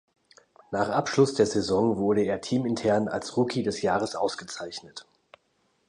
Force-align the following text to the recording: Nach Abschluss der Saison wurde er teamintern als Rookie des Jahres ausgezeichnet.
Nach 0.71 0.89
Abschluss 0.89 1.35
der 1.35 1.45
Saison 1.45 1.97
wurde 1.97 2.23
er 2.23 2.41
teamintern 2.41 3.07
als 3.07 3.37
Rookie 3.37 3.61
des 3.61 3.83
Jahres 3.83 4.15
ausgezeichnet. 4.15 5.05